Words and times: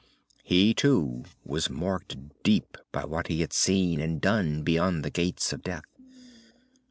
He, 0.43 0.73
too, 0.73 1.25
was 1.45 1.69
marked 1.69 2.15
deep 2.41 2.75
by 2.91 3.05
what 3.05 3.27
he 3.27 3.41
had 3.41 3.53
seen 3.53 3.99
and 3.99 4.19
done, 4.19 4.63
beyond 4.63 5.05
the 5.05 5.11
Gates 5.11 5.53
of 5.53 5.61
Death. 5.61 5.85